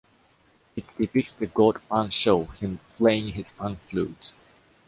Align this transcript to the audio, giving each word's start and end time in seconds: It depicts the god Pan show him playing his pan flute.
It 0.75 0.83
depicts 0.97 1.35
the 1.35 1.45
god 1.45 1.79
Pan 1.87 2.09
show 2.09 2.45
him 2.45 2.79
playing 2.95 3.33
his 3.33 3.51
pan 3.51 3.75
flute. 3.85 4.31